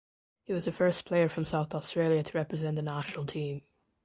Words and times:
He 0.41 0.53
was 0.53 0.65
the 0.65 0.71
first 0.71 1.05
player 1.05 1.29
from 1.29 1.45
South 1.45 1.75
Australia 1.75 2.23
to 2.23 2.37
represent 2.39 2.75
the 2.75 2.81
national 2.81 3.27
team. 3.27 3.61